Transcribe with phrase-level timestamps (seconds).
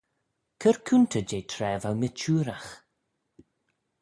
[0.61, 2.71] Cur coontey jeh traa v'ou mitçhooragh.